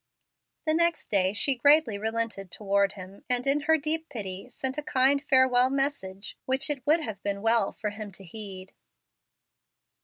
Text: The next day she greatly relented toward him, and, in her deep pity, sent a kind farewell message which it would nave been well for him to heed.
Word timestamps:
The 0.65 0.73
next 0.73 1.11
day 1.11 1.31
she 1.31 1.53
greatly 1.55 1.95
relented 1.95 2.49
toward 2.49 2.93
him, 2.93 3.23
and, 3.29 3.45
in 3.45 3.59
her 3.61 3.77
deep 3.77 4.09
pity, 4.09 4.49
sent 4.49 4.79
a 4.79 4.81
kind 4.81 5.21
farewell 5.21 5.69
message 5.69 6.35
which 6.47 6.71
it 6.71 6.81
would 6.87 7.01
nave 7.01 7.21
been 7.21 7.43
well 7.43 7.71
for 7.71 7.91
him 7.91 8.11
to 8.13 8.23
heed. 8.23 8.73